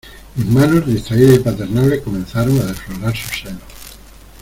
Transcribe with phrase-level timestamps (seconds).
[0.35, 3.61] mis manos, distraídas y paternales, comenzaron a desflorar sus senos.